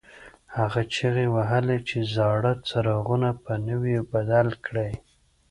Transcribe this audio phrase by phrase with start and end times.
[0.57, 4.91] هغه چیغې وهلې چې زاړه څراغونه په نویو بدل کړئ.